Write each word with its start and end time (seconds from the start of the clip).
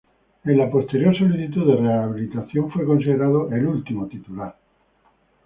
En 0.45 0.55
la 0.57 0.65
posterior 0.67 1.15
solicitud 1.15 1.63
de 1.67 1.75
rehabilitación, 1.75 2.71
fue 2.71 2.85
considerado 2.87 3.51
el 3.51 3.67
último 3.67 4.07
titular. 4.07 4.57